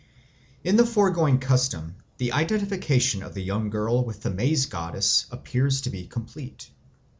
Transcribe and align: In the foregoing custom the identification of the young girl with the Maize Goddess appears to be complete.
In 0.63 0.77
the 0.77 0.83
foregoing 0.87 1.37
custom 1.37 1.93
the 2.17 2.31
identification 2.31 3.21
of 3.21 3.35
the 3.35 3.43
young 3.43 3.69
girl 3.69 4.03
with 4.03 4.23
the 4.23 4.31
Maize 4.31 4.65
Goddess 4.65 5.27
appears 5.29 5.81
to 5.81 5.91
be 5.91 6.07
complete. 6.07 6.71